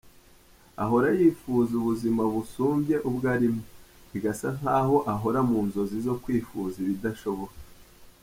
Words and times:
Ahoro 0.83 1.07
yifuza 1.19 1.71
ubuzima 1.81 2.21
busumbye 2.33 2.95
ubwo 3.09 3.25
arimo, 3.35 3.63
bigasa 4.11 4.47
nkaho 4.57 4.97
ahora 5.13 5.39
mu 5.49 5.59
nzozi 5.67 5.97
zo 6.05 6.15
kwifuza 6.23 6.75
ibidashoboka. 6.83 7.57